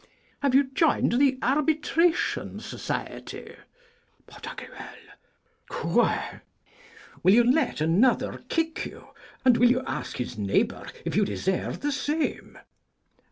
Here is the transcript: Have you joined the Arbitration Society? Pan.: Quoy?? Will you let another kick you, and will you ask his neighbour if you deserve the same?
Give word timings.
Have 0.41 0.55
you 0.55 0.63
joined 0.63 1.11
the 1.19 1.37
Arbitration 1.43 2.59
Society? 2.59 3.55
Pan.: 4.25 4.41
Quoy?? 5.69 6.41
Will 7.21 7.33
you 7.35 7.43
let 7.43 7.81
another 7.81 8.41
kick 8.49 8.83
you, 8.87 9.09
and 9.45 9.57
will 9.57 9.69
you 9.69 9.83
ask 9.85 10.17
his 10.17 10.39
neighbour 10.39 10.87
if 11.05 11.15
you 11.15 11.23
deserve 11.23 11.81
the 11.81 11.91
same? 11.91 12.57